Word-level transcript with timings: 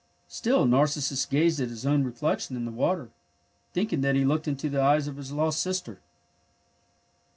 Still 0.27 0.65
Narcissus 0.65 1.27
gazed 1.27 1.59
at 1.59 1.69
his 1.69 1.85
own 1.85 2.03
reflection 2.03 2.55
in 2.55 2.65
the 2.65 2.71
water, 2.71 3.11
thinking 3.71 4.01
that 4.01 4.15
he 4.15 4.25
looked 4.25 4.47
into 4.47 4.67
the 4.67 4.81
eyes 4.81 5.05
of 5.07 5.17
his 5.17 5.31
lost 5.31 5.61
sister. 5.61 6.01